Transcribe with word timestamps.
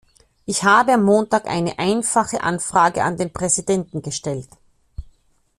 Ich 0.47 0.63
habe 0.63 0.93
am 0.93 1.03
Montag 1.03 1.45
eine 1.47 1.77
einfache 1.77 2.41
Anfrage 2.41 3.03
an 3.03 3.17
den 3.17 3.31
Präsidenten 3.31 4.01
gestellt. 4.01 4.49